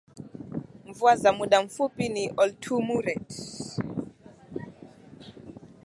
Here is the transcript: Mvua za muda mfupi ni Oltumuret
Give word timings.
Mvua 0.85 1.15
za 1.15 1.31
muda 1.33 1.63
mfupi 1.63 2.09
ni 2.09 2.31
Oltumuret 2.37 3.29